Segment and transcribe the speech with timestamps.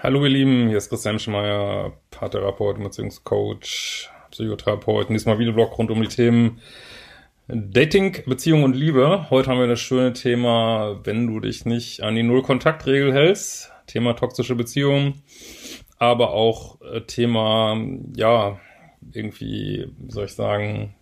[0.00, 5.10] Hallo ihr Lieben, hier ist Christian Schmeier, Paartherapeut, Beziehungscoach, Psychotherapeut.
[5.10, 6.60] Diesmal Videoblog rund um die Themen
[7.48, 9.28] Dating, Beziehung und Liebe.
[9.28, 13.72] Heute haben wir das schöne Thema, wenn du dich nicht an die Null-Kontakt-Regel hältst.
[13.88, 15.20] Thema toxische Beziehungen.
[15.98, 17.76] Aber auch äh, Thema,
[18.14, 18.60] ja,
[19.12, 20.94] irgendwie, wie soll ich sagen,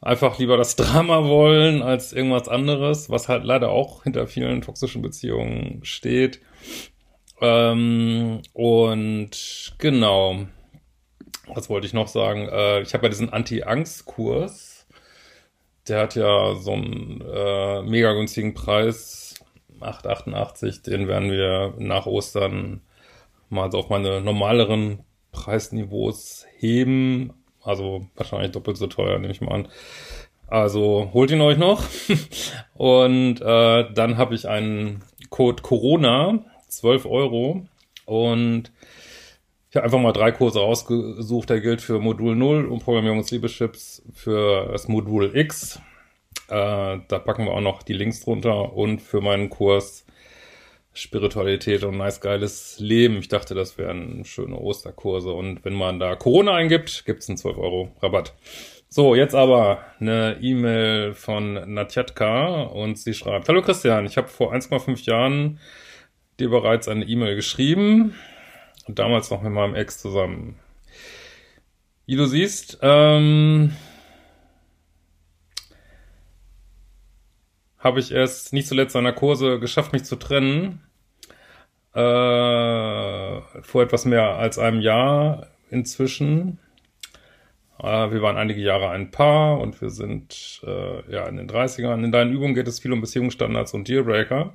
[0.00, 5.02] einfach lieber das Drama wollen als irgendwas anderes, was halt leider auch hinter vielen toxischen
[5.02, 6.40] Beziehungen steht.
[7.40, 10.46] Ähm, und genau,
[11.46, 12.48] was wollte ich noch sagen?
[12.48, 14.86] Äh, ich habe ja diesen Anti-Angst-Kurs.
[15.88, 19.34] Der hat ja so einen äh, mega günstigen Preis,
[19.80, 20.84] 8,88.
[20.84, 22.82] Den werden wir nach Ostern
[23.48, 25.00] mal so auf meine normaleren
[25.32, 27.32] Preisniveaus heben.
[27.62, 29.68] Also wahrscheinlich doppelt so teuer, nehme ich mal an.
[30.46, 31.84] Also holt ihn euch noch.
[32.74, 37.66] Und äh, dann habe ich einen Code Corona, 12 Euro.
[38.06, 38.72] Und
[39.70, 41.50] ich habe einfach mal drei Kurse rausgesucht.
[41.50, 45.80] Der gilt für Modul 0 und Programmierung des Liebeschips für das Modul X.
[46.48, 48.72] Äh, da packen wir auch noch die Links drunter.
[48.72, 50.04] Und für meinen Kurs
[50.92, 53.18] Spiritualität und nice geiles Leben.
[53.18, 55.30] Ich dachte, das wären schöne Osterkurse.
[55.32, 58.34] Und wenn man da Corona eingibt, gibt's einen 12 Euro Rabatt.
[58.88, 64.52] So, jetzt aber eine E-Mail von Natjatka und sie schreibt, Hallo Christian, ich habe vor
[64.52, 65.60] 1,5 Jahren
[66.40, 68.14] dir bereits eine E-Mail geschrieben
[68.86, 70.58] und damals noch mit meinem Ex zusammen.
[72.06, 73.72] Wie du siehst, ähm,
[77.78, 80.82] habe ich es nicht zuletzt einer Kurse geschafft, mich zu trennen.
[81.92, 82.00] Äh,
[83.62, 86.58] vor etwas mehr als einem Jahr inzwischen.
[87.78, 92.04] Äh, wir waren einige Jahre ein Paar und wir sind äh, ja in den 30ern.
[92.04, 94.54] In deinen Übungen geht es viel um Beziehungsstandards und Dealbreaker.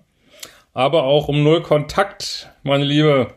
[0.75, 3.33] Aber auch um Null Kontakt, meine Liebe.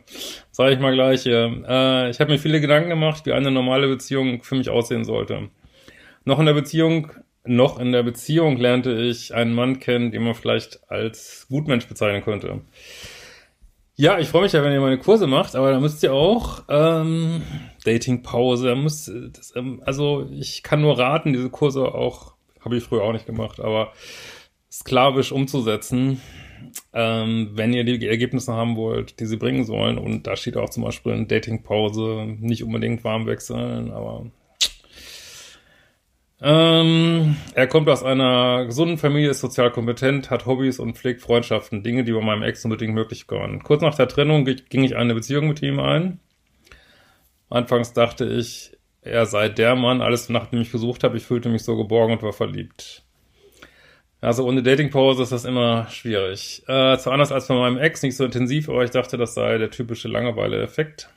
[0.51, 1.63] Sage ich mal gleich hier.
[1.67, 5.49] Äh, ich habe mir viele Gedanken gemacht, wie eine normale Beziehung für mich aussehen sollte.
[6.25, 7.11] Noch in der Beziehung
[7.45, 12.23] noch in der Beziehung lernte ich einen Mann kennen, den man vielleicht als Gutmensch bezeichnen
[12.23, 12.59] könnte.
[13.95, 16.63] Ja, ich freue mich ja, wenn ihr meine Kurse macht, aber da müsst ihr auch
[16.67, 17.41] ähm,
[17.85, 22.83] Datingpause, da müsst das, ähm, also ich kann nur raten, diese Kurse auch, habe ich
[22.83, 23.93] früher auch nicht gemacht, aber
[24.79, 26.21] sklavisch umzusetzen,
[26.93, 29.97] ähm, wenn ihr die Ergebnisse haben wollt, die sie bringen sollen.
[29.97, 34.25] Und da steht auch zum Beispiel in Datingpause nicht unbedingt warm wechseln, aber
[36.41, 41.83] ähm, er kommt aus einer gesunden Familie, ist sozial kompetent, hat Hobbys und pflegt Freundschaften,
[41.83, 43.61] Dinge, die bei meinem Ex unbedingt möglich waren.
[43.61, 46.21] Kurz nach der Trennung ging ich eine Beziehung mit ihm ein.
[47.49, 51.63] Anfangs dachte ich, er sei der Mann, alles nachdem ich gesucht habe, ich fühlte mich
[51.63, 53.03] so geborgen und war verliebt.
[54.21, 56.63] Also ohne Datingpause ist das immer schwierig.
[56.67, 59.57] Äh, zwar anders als bei meinem Ex, nicht so intensiv, aber ich dachte, das sei
[59.57, 61.09] der typische Langeweile-Effekt.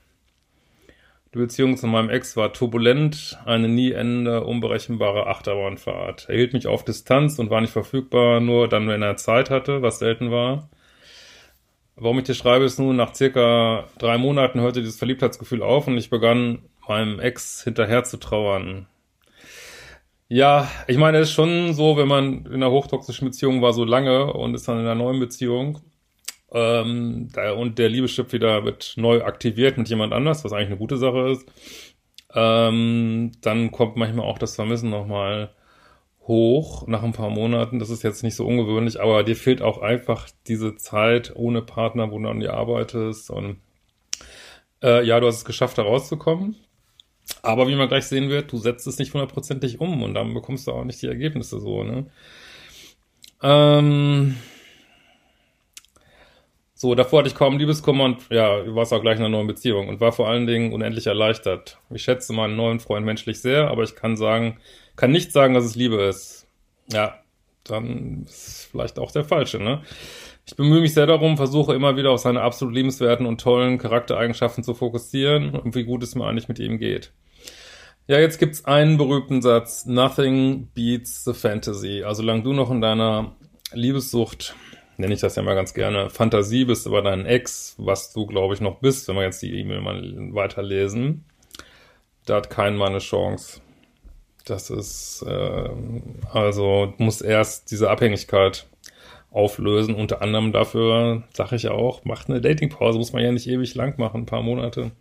[1.34, 6.26] Die Beziehung zu meinem Ex war turbulent, eine nie endende, unberechenbare Achterbahnfahrt.
[6.28, 9.82] Er hielt mich auf Distanz und war nicht verfügbar, nur dann, wenn er Zeit hatte,
[9.82, 10.68] was selten war.
[11.96, 15.96] Warum ich dir schreibe, ist nun, nach circa drei Monaten hörte dieses Verliebtheitsgefühl auf und
[15.96, 18.86] ich begann meinem Ex hinterher zu trauern.
[20.34, 23.84] Ja, ich meine, es ist schon so, wenn man in einer hochtoxischen Beziehung war so
[23.84, 25.80] lange und ist dann in einer neuen Beziehung
[26.52, 30.78] ähm, da, und der Liebeschip wieder wird neu aktiviert mit jemand anders, was eigentlich eine
[30.78, 31.46] gute Sache ist.
[32.34, 35.54] Ähm, dann kommt manchmal auch das Vermissen nochmal
[36.26, 37.78] hoch nach ein paar Monaten.
[37.78, 42.10] Das ist jetzt nicht so ungewöhnlich, aber dir fehlt auch einfach diese Zeit ohne Partner,
[42.10, 43.30] wo du an dir arbeitest.
[43.30, 43.58] Und
[44.82, 46.56] äh, ja, du hast es geschafft, da rauszukommen.
[47.42, 50.66] Aber wie man gleich sehen wird, du setzt es nicht hundertprozentig um und dann bekommst
[50.66, 52.06] du auch nicht die Ergebnisse so, ne?
[53.42, 54.36] Ähm,
[56.74, 59.46] so, davor hatte ich kaum Liebeskummer und ja, du warst auch gleich in einer neuen
[59.46, 61.78] Beziehung und war vor allen Dingen unendlich erleichtert.
[61.90, 64.58] Ich schätze meinen neuen Freund menschlich sehr, aber ich kann sagen,
[64.96, 66.48] kann nicht sagen, dass es Liebe ist.
[66.92, 67.20] Ja,
[67.64, 69.82] dann ist vielleicht auch der falsche, ne?
[70.44, 74.64] Ich bemühe mich sehr darum, versuche immer wieder auf seine absolut liebenswerten und tollen Charaktereigenschaften
[74.64, 77.12] zu fokussieren und wie gut es mir eigentlich mit ihm geht.
[78.08, 79.86] Ja, jetzt gibt's einen berühmten Satz.
[79.86, 82.02] Nothing beats the fantasy.
[82.02, 83.36] Also solange du noch in deiner
[83.72, 84.56] Liebessucht
[84.96, 88.54] nenne ich das ja mal ganz gerne, Fantasie bist über deinen Ex, was du, glaube
[88.54, 90.00] ich, noch bist, wenn wir jetzt die E-Mail mal
[90.32, 91.24] weiterlesen.
[92.24, 93.60] Da hat kein Mann eine Chance.
[94.44, 95.70] Das ist, äh,
[96.32, 98.66] also muss erst diese Abhängigkeit
[99.32, 99.94] auflösen.
[99.94, 103.74] Unter anderem dafür sage ich ja auch, macht eine Datingpause, muss man ja nicht ewig
[103.74, 104.92] lang machen, ein paar Monate.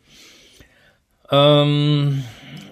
[1.29, 2.23] Ähm,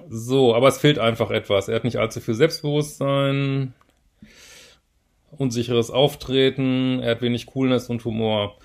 [0.10, 1.68] so, aber es fehlt einfach etwas.
[1.68, 3.74] Er hat nicht allzu viel Selbstbewusstsein
[5.38, 8.58] unsicheres Auftreten, er hat wenig Coolness und Humor.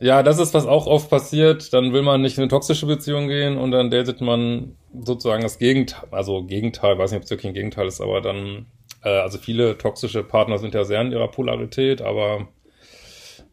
[0.00, 1.72] Ja, das ist, was auch oft passiert.
[1.72, 5.58] Dann will man nicht in eine toxische Beziehung gehen und dann datet man sozusagen das
[5.58, 8.66] Gegenteil, also Gegenteil, weiß nicht, ob es wirklich ein Gegenteil ist, aber dann,
[9.04, 12.48] äh, also viele toxische Partner sind ja sehr in ihrer Polarität, aber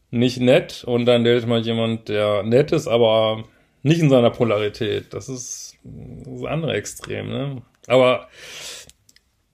[0.09, 3.44] nicht nett und dann datet man jemand, der nett ist, aber
[3.83, 5.13] nicht in seiner Polarität.
[5.13, 7.62] Das ist das andere Extrem, ne?
[7.88, 8.27] Aber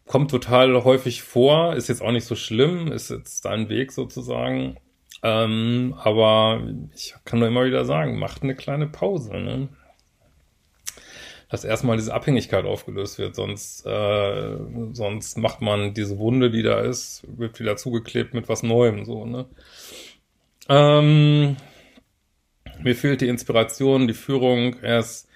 [0.06, 4.78] kommt total häufig vor, ist jetzt auch nicht so schlimm, ist jetzt dein Weg sozusagen.
[5.24, 6.62] Ähm, aber
[6.96, 9.70] ich kann nur immer wieder sagen, macht eine kleine Pause, ne?
[11.50, 14.58] Dass erstmal diese Abhängigkeit aufgelöst wird, sonst, äh,
[14.92, 19.26] sonst macht man diese Wunde, die da ist, wird wieder zugeklebt mit was Neuem, so,
[19.26, 19.46] ne?
[20.68, 21.56] Ähm,
[22.84, 25.28] mir fehlt die Inspiration, die Führung, er ist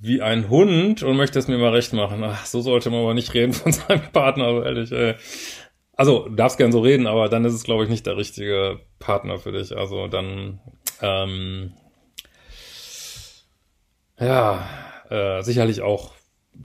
[0.00, 2.22] wie ein Hund und möchte es mir mal recht machen.
[2.22, 5.14] Ach, so sollte man aber nicht reden von seinem Partner, also ehrlich, ey.
[5.96, 9.38] Also, darfst gern so reden, aber dann ist es, glaube ich, nicht der richtige Partner
[9.38, 9.76] für dich.
[9.76, 10.60] Also dann,
[11.02, 11.72] ähm,
[14.20, 14.68] ja,
[15.10, 16.12] äh, sicherlich auch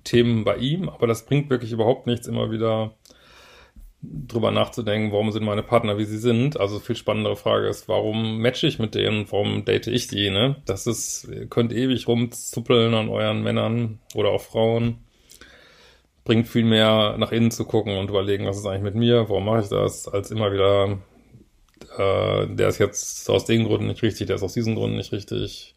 [0.04, 2.96] Themen bei ihm, aber das bringt wirklich überhaupt nichts, immer wieder
[4.02, 6.60] drüber nachzudenken, warum sind meine Partner, wie sie sind.
[6.60, 10.58] Also viel spannendere Frage ist, warum matche ich mit denen, warum date ich die, ne?
[10.66, 14.98] Das ist, ihr könnt ewig rumzuppeln an euren Männern oder auch Frauen
[16.26, 19.46] bringt viel mehr nach innen zu gucken und überlegen, was ist eigentlich mit mir, warum
[19.46, 21.00] mache ich das, als immer wieder,
[21.98, 25.12] äh, der ist jetzt aus den Gründen nicht richtig, der ist aus diesen Gründen nicht
[25.12, 25.76] richtig.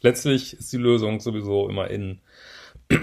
[0.00, 2.20] Letztlich ist die Lösung sowieso immer innen.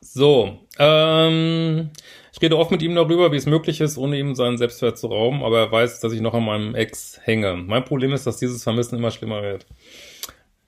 [0.00, 1.90] so, ähm,
[2.32, 5.06] ich rede oft mit ihm darüber, wie es möglich ist, ohne ihm seinen Selbstwert zu
[5.06, 7.54] rauben, aber er weiß, dass ich noch an meinem Ex hänge.
[7.54, 9.66] Mein Problem ist, dass dieses Vermissen immer schlimmer wird.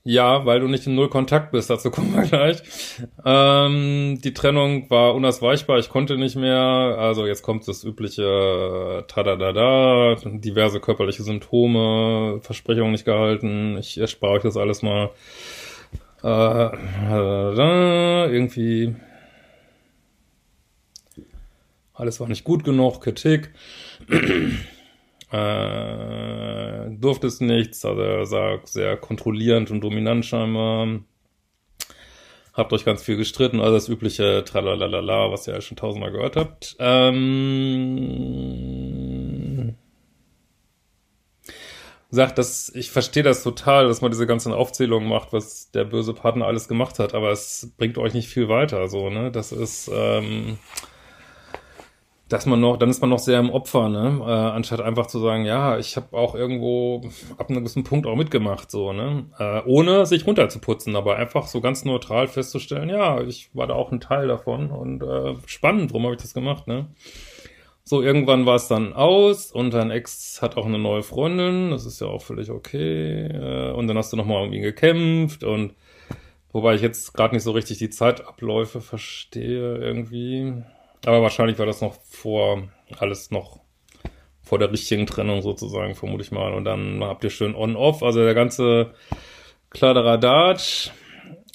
[0.06, 2.62] Ja, weil du nicht in Null Kontakt bist, dazu kommen wir gleich.
[3.24, 6.58] Ähm, die Trennung war unausweichbar, ich konnte nicht mehr.
[6.58, 13.78] Also jetzt kommt das übliche äh, Tadadada, diverse körperliche Symptome, Versprechungen nicht gehalten.
[13.78, 15.10] Ich erspare euch das alles mal.
[16.22, 16.76] Äh,
[18.30, 18.94] irgendwie
[21.94, 23.50] alles war nicht gut genug, Kritik
[25.32, 26.24] äh,
[27.04, 31.00] durfte es nichts, also er sah sehr kontrollierend und dominant scheinbar.
[32.52, 36.36] Habt euch ganz viel gestritten, also das übliche Tralalala, was ihr ja schon tausendmal gehört
[36.36, 36.76] habt.
[36.78, 38.14] Ähm,
[42.10, 46.14] sagt, dass ich verstehe das total, dass man diese ganzen Aufzählungen macht, was der böse
[46.14, 49.30] Partner alles gemacht hat, aber es bringt euch nicht viel weiter, so, ne?
[49.32, 50.58] Das ist, ähm,
[52.34, 54.19] dass man noch, dann ist man noch sehr im Opfer, ne?
[54.20, 57.02] Äh, anstatt einfach zu sagen, ja, ich habe auch irgendwo
[57.38, 59.26] ab einem gewissen Punkt auch mitgemacht, so, ne?
[59.38, 63.92] Äh, ohne sich runterzuputzen, aber einfach so ganz neutral festzustellen, ja, ich war da auch
[63.92, 66.88] ein Teil davon und äh, spannend, warum habe ich das gemacht, ne?
[67.84, 71.87] So, irgendwann war es dann aus und dein Ex hat auch eine neue Freundin, das
[71.87, 73.26] ist ja auch völlig okay.
[73.28, 75.75] Äh, und dann hast du nochmal um ihn gekämpft und
[76.52, 80.64] wobei ich jetzt gerade nicht so richtig die Zeitabläufe verstehe irgendwie.
[81.06, 82.68] Aber wahrscheinlich war das noch vor,
[82.98, 83.60] alles noch
[84.42, 86.52] vor der richtigen Trennung sozusagen, vermute ich mal.
[86.52, 88.94] Und dann habt ihr schön on-off, also der ganze
[89.70, 90.90] Kladderadatsch.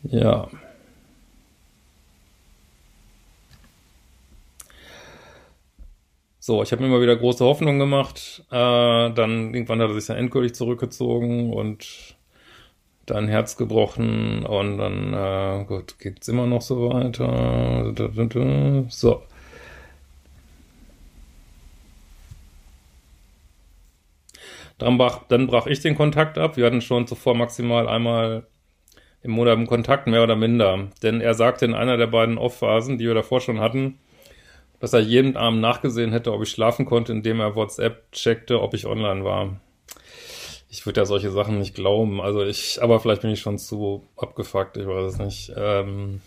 [0.04, 0.48] Ja.
[6.48, 8.42] So, ich habe mir immer wieder große Hoffnung gemacht.
[8.50, 12.16] Äh, dann irgendwann hat er sich dann endgültig zurückgezogen und
[13.04, 17.92] dann Herz gebrochen und dann, äh, gut, geht's immer noch so weiter.
[18.88, 19.22] So.
[24.78, 26.56] Dann brach, dann brach ich den Kontakt ab.
[26.56, 28.46] Wir hatten schon zuvor maximal einmal
[29.22, 30.88] im Monat Kontakt, mehr oder minder.
[31.02, 33.98] Denn er sagte in einer der beiden Off-Phasen, die wir davor schon hatten,
[34.80, 38.74] dass er jeden Abend nachgesehen hätte, ob ich schlafen konnte, indem er WhatsApp checkte, ob
[38.74, 39.60] ich online war.
[40.70, 42.20] Ich würde ja solche Sachen nicht glauben.
[42.20, 45.52] Also ich, aber vielleicht bin ich schon zu abgefuckt, ich weiß es nicht.
[45.56, 46.20] Ähm,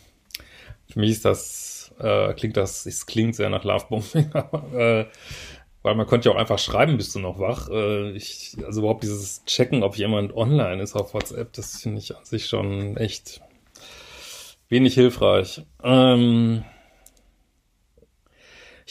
[0.89, 4.31] für mich ist das, äh, klingt das, es klingt sehr nach Lovebombing,
[4.73, 5.05] äh,
[5.83, 7.69] weil man könnte ja auch einfach schreiben, bist du noch wach.
[7.69, 12.15] Äh, ich, also überhaupt dieses Checken, ob jemand online ist auf WhatsApp, das finde ich
[12.15, 13.41] an sich schon echt
[14.69, 15.63] wenig hilfreich.
[15.83, 16.63] Ähm,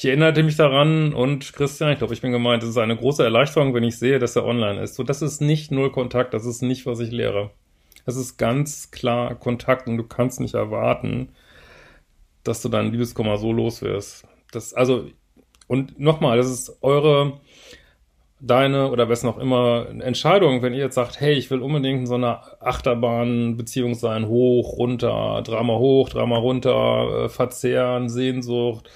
[0.01, 3.23] ich erinnerte mich daran und Christian, ich glaube, ich bin gemeint, es ist eine große
[3.23, 4.95] Erleichterung, wenn ich sehe, dass er online ist.
[4.95, 7.51] So, das ist nicht null Kontakt, das ist nicht, was ich lehre.
[8.07, 11.29] Das ist ganz klar Kontakt und du kannst nicht erwarten,
[12.45, 14.27] dass du dein Liebeskummer so los wirst.
[14.53, 15.05] Das, also,
[15.67, 17.39] und nochmal, das ist eure,
[18.41, 22.07] deine oder wessen auch immer Entscheidung, wenn ihr jetzt sagt, hey, ich will unbedingt in
[22.07, 28.89] so einer Achterbahn-Beziehung sein, hoch, runter, Drama hoch, Drama runter, äh, Verzehren, Sehnsucht,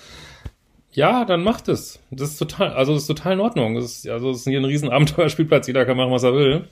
[0.95, 2.01] ja, dann macht es.
[2.11, 3.75] Das ist total, also das ist total in Ordnung.
[3.75, 6.69] Das ist, also es ist hier ein riesen Abenteuerspielplatz, jeder kann machen, was er will.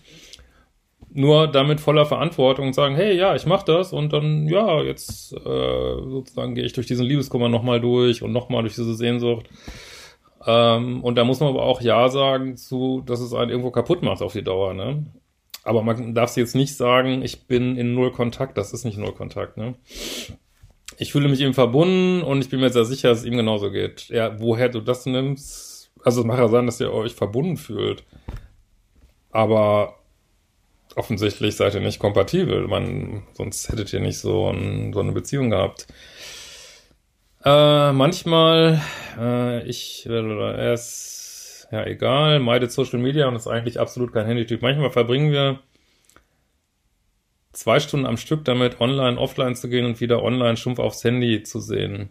[1.15, 5.35] Nur damit voller Verantwortung und sagen, hey, ja, ich mach das und dann, ja, jetzt
[5.35, 9.47] äh, sozusagen gehe ich durch diesen Liebeskummer nochmal durch und nochmal durch diese Sehnsucht.
[10.47, 14.03] Ähm, und da muss man aber auch Ja sagen zu, dass es einen irgendwo kaputt
[14.03, 15.05] macht auf die Dauer, ne?
[15.65, 19.13] Aber man darf jetzt nicht sagen, ich bin in Null Kontakt, das ist nicht Null
[19.13, 19.75] Kontakt, ne?
[20.99, 23.71] Ich fühle mich ihm verbunden und ich bin mir sehr sicher, dass es ihm genauso
[23.71, 24.09] geht.
[24.09, 28.05] Ja, woher du das nimmst, also es mag ja sein, dass ihr euch verbunden fühlt.
[29.31, 29.97] Aber
[30.97, 32.67] offensichtlich seid ihr nicht kompatibel.
[32.69, 35.87] Man, sonst hättet ihr nicht so, ein, so eine Beziehung gehabt.
[37.45, 38.81] Äh, manchmal,
[39.19, 44.27] äh, ich, äh, er ist, ja egal, meidet Social Media und ist eigentlich absolut kein
[44.27, 44.61] Handytyp.
[44.61, 45.61] Manchmal verbringen wir
[47.53, 51.43] zwei Stunden am Stück damit, online, offline zu gehen und wieder online stumpf aufs Handy
[51.43, 52.11] zu sehen.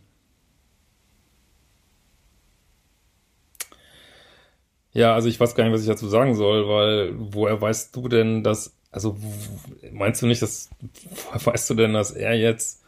[4.93, 8.07] Ja, also ich weiß gar nicht, was ich dazu sagen soll, weil woher weißt du
[8.09, 9.17] denn, dass, also
[9.91, 10.69] meinst du nicht, dass,
[11.31, 12.83] woher weißt du denn, dass er jetzt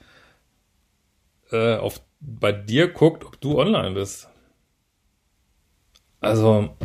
[1.51, 4.29] äh, auf, bei dir guckt, ob du online bist?
[6.19, 6.75] Also,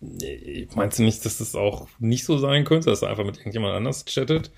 [0.00, 3.74] Meinst du nicht, dass das auch nicht so sein könnte, dass er einfach mit irgendjemand
[3.74, 4.50] anders chattet?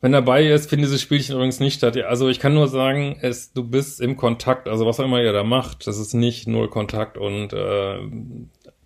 [0.00, 1.96] Wenn er dabei ist, findet dieses Spielchen übrigens nicht statt.
[1.98, 5.32] Also ich kann nur sagen, es, du bist im Kontakt, also was auch immer ihr
[5.32, 7.98] da macht, das ist nicht null Kontakt und äh,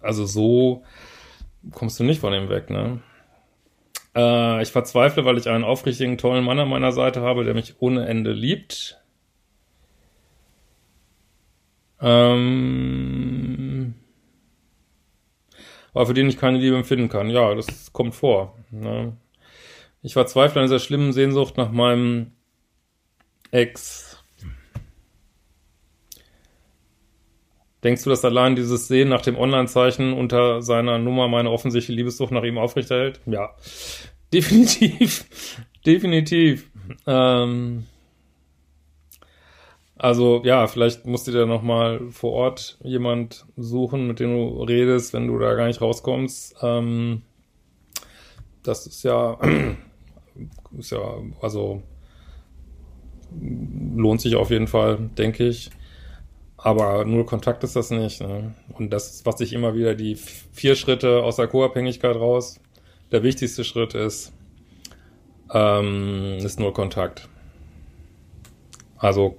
[0.00, 0.82] also so
[1.70, 3.00] kommst du nicht von ihm weg, ne?
[4.16, 7.74] Äh, ich verzweifle, weil ich einen aufrichtigen, tollen Mann an meiner Seite habe, der mich
[7.80, 9.00] ohne Ende liebt.
[12.00, 13.53] Ähm,
[15.94, 17.30] aber für den ich keine Liebe empfinden kann.
[17.30, 18.58] Ja, das kommt vor.
[18.70, 19.16] Ne?
[20.02, 22.32] Ich verzweifle an dieser schlimmen Sehnsucht nach meinem
[23.50, 24.22] Ex.
[27.84, 32.32] Denkst du, dass allein dieses Sehen nach dem Online-Zeichen unter seiner Nummer meine offensichtliche Liebessucht
[32.32, 33.20] nach ihm aufrechterhält?
[33.26, 33.54] Ja,
[34.32, 35.26] definitiv,
[35.86, 36.70] definitiv.
[37.06, 37.86] Ähm,
[39.96, 45.12] also ja, vielleicht musst du dir nochmal vor Ort jemand suchen, mit dem du redest,
[45.12, 46.56] wenn du da gar nicht rauskommst.
[46.62, 47.22] Ähm,
[48.62, 49.38] das ist ja,
[50.78, 51.00] ist ja,
[51.40, 51.82] also
[53.96, 55.70] lohnt sich auf jeden Fall, denke ich.
[56.56, 58.20] Aber null Kontakt ist das nicht.
[58.20, 58.54] Ne?
[58.72, 62.58] Und das was ich immer wieder die vier Schritte aus der Co-Abhängigkeit raus.
[63.12, 64.32] Der wichtigste Schritt ist,
[65.52, 67.28] ähm, ist null Kontakt.
[69.04, 69.36] Also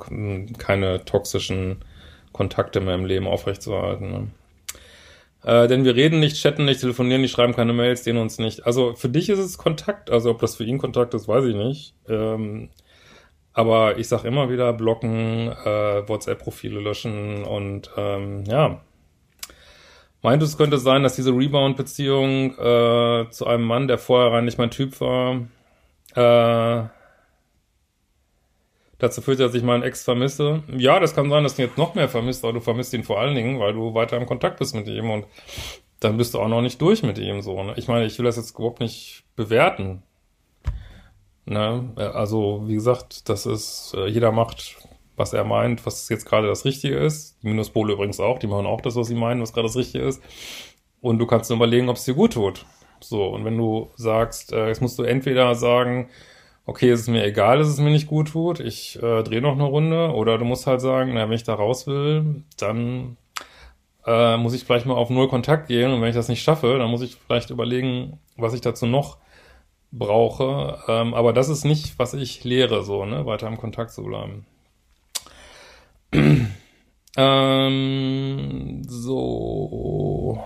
[0.59, 1.83] keine toxischen
[2.31, 4.11] Kontakte mehr im Leben aufrechtzuerhalten.
[4.11, 4.27] Ne?
[5.43, 8.67] Äh, denn wir reden nicht, chatten nicht, telefonieren nicht, schreiben keine Mails, sehen uns nicht.
[8.67, 10.11] Also für dich ist es Kontakt.
[10.11, 11.95] Also ob das für ihn Kontakt ist, weiß ich nicht.
[12.07, 12.69] Ähm,
[13.53, 18.81] aber ich sag immer wieder, blocken, äh, WhatsApp-Profile löschen und ähm, ja.
[20.21, 24.59] Meint es könnte sein, dass diese Rebound-Beziehung äh, zu einem Mann, der vorher rein nicht
[24.59, 25.41] mein Typ war,
[26.13, 26.87] äh,
[28.97, 30.63] dazu führt, dass ich meinen Ex vermisse.
[30.75, 33.03] Ja, das kann sein, dass du ihn jetzt noch mehr vermisst, aber du vermisst ihn
[33.03, 35.25] vor allen Dingen, weil du weiter im Kontakt bist mit ihm und
[35.99, 37.61] dann bist du auch noch nicht durch mit ihm so.
[37.63, 37.73] Ne?
[37.77, 40.03] Ich meine, ich will das jetzt überhaupt nicht bewerten.
[41.45, 41.93] Ne?
[41.95, 44.77] Also, wie gesagt, das ist, äh, jeder macht,
[45.15, 47.37] was er meint, was jetzt gerade das Richtige ist.
[47.41, 50.03] Die Minuspole übrigens auch, die machen auch das, was sie meinen, was gerade das Richtige
[50.03, 50.21] ist.
[51.01, 52.65] Und du kannst nur überlegen, ob es dir gut tut.
[52.99, 56.09] So, und wenn du sagst, äh, jetzt musst du entweder sagen,
[56.65, 59.53] okay, es ist mir egal, dass es mir nicht gut tut, ich äh, drehe noch
[59.53, 60.13] eine Runde.
[60.13, 63.17] Oder du musst halt sagen, na, wenn ich da raus will, dann
[64.05, 65.91] äh, muss ich vielleicht mal auf Null Kontakt gehen.
[65.91, 69.17] Und wenn ich das nicht schaffe, dann muss ich vielleicht überlegen, was ich dazu noch
[69.91, 70.79] brauche.
[70.87, 74.45] Ähm, aber das ist nicht, was ich lehre, so, ne, weiter im Kontakt zu bleiben.
[77.17, 80.43] ähm, so.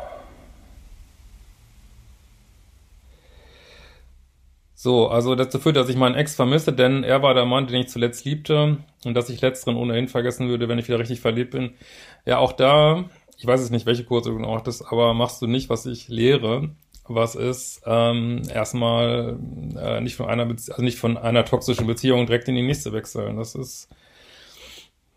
[4.81, 7.81] So, also dazu führt, dass ich meinen Ex vermisse, denn er war der Mann, den
[7.81, 11.51] ich zuletzt liebte und dass ich letzteren ohnehin vergessen würde, wenn ich wieder richtig verliebt
[11.51, 11.71] bin.
[12.25, 13.03] Ja, auch da,
[13.37, 16.07] ich weiß jetzt nicht, welche Kurse du genau hattest, aber machst du nicht, was ich
[16.07, 16.69] lehre,
[17.09, 19.37] was ist ähm, erstmal
[19.77, 22.93] äh, nicht von einer Bezie also nicht von einer toxischen Beziehung direkt in die nächste
[22.93, 23.35] wechseln.
[23.35, 23.89] Das ist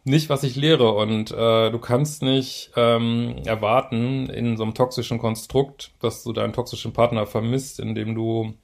[0.02, 5.18] nicht, was ich lehre und äh, du kannst nicht ähm, erwarten in so einem toxischen
[5.18, 8.54] Konstrukt, dass du deinen toxischen Partner vermisst, indem du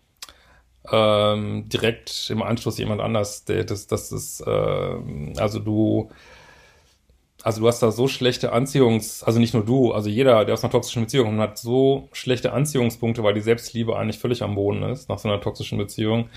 [0.90, 3.92] ähm, direkt im Anschluss jemand anders datest.
[3.92, 4.96] Das ist, äh,
[5.36, 6.10] also du,
[7.42, 10.64] also du hast da so schlechte Anziehungs, also nicht nur du, also jeder, der aus
[10.64, 15.08] einer toxischen Beziehung hat so schlechte Anziehungspunkte, weil die Selbstliebe eigentlich völlig am Boden ist
[15.08, 16.28] nach so einer toxischen Beziehung.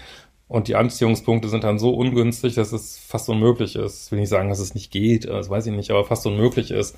[0.47, 4.11] Und die Anziehungspunkte sind dann so ungünstig, dass es fast unmöglich ist.
[4.11, 6.97] Will nicht sagen, dass es nicht geht, das weiß ich nicht, aber fast unmöglich ist,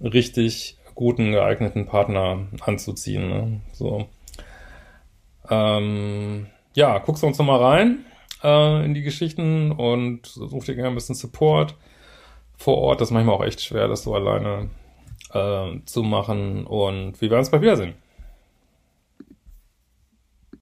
[0.00, 3.28] richtig guten, geeigneten Partner anzuziehen.
[3.28, 3.60] Ne?
[3.72, 4.08] So.
[5.48, 8.04] Ähm, ja, guckst du uns nochmal rein
[8.42, 11.74] äh, in die Geschichten und such dir gerne ein bisschen Support
[12.56, 13.00] vor Ort.
[13.00, 14.70] Das ist manchmal auch echt schwer, das so alleine
[15.32, 16.66] äh, zu machen.
[16.66, 17.94] Und wir werden uns bald wiedersehen.